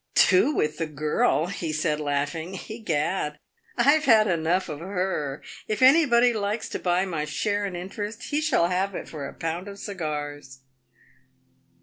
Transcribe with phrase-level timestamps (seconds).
[0.31, 3.37] "Do with the girl!" he said, laughing —"egad!
[3.77, 5.43] I've had enough of her.
[5.67, 9.33] If anybody likes to buy my share and interest, he shall have it for a
[9.35, 10.61] pound of cigars."